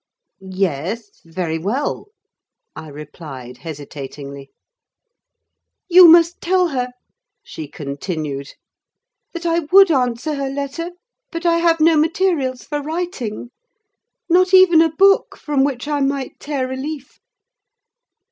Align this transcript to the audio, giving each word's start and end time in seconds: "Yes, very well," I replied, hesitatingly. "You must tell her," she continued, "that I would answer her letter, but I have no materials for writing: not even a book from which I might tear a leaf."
"Yes, 0.39 1.21
very 1.25 1.59
well," 1.59 2.07
I 2.75 2.87
replied, 2.87 3.57
hesitatingly. 3.59 4.49
"You 5.89 6.07
must 6.07 6.41
tell 6.41 6.69
her," 6.69 6.93
she 7.43 7.67
continued, 7.67 8.55
"that 9.33 9.45
I 9.45 9.59
would 9.71 9.91
answer 9.91 10.33
her 10.33 10.49
letter, 10.49 10.89
but 11.31 11.45
I 11.45 11.57
have 11.57 11.79
no 11.79 11.97
materials 11.97 12.63
for 12.63 12.81
writing: 12.81 13.51
not 14.27 14.55
even 14.55 14.81
a 14.81 14.89
book 14.89 15.37
from 15.37 15.63
which 15.63 15.87
I 15.87 15.99
might 15.99 16.39
tear 16.39 16.71
a 16.71 16.75
leaf." 16.75 17.19